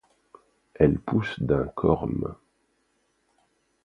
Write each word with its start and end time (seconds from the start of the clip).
Elle 0.73 0.97
pousse 0.97 1.39
d'un 1.39 1.67
corme. 1.67 2.33